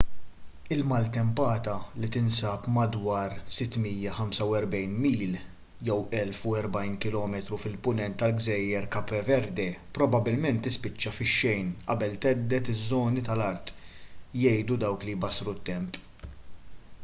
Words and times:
il-maltempata 0.75 1.73
li 2.01 2.07
tinsab 2.13 2.61
madwar 2.77 3.33
645 3.57 4.79
mil 5.03 5.35
1040 5.89 6.95
km 7.03 7.35
fil-punent 7.65 8.17
tal-gżejjer 8.23 8.89
cape 8.97 9.21
verde 9.29 9.67
probabbilment 9.99 10.65
tispiċċa 10.69 11.15
fix-xejn 11.19 11.71
qabel 11.93 12.19
thedded 12.27 12.73
iż-żoni 12.77 13.27
tal-art 13.29 13.75
jgħidu 14.47 14.79
dawk 14.87 15.07
li 15.11 15.17
jbassru 15.19 15.57
t-temp 15.61 16.05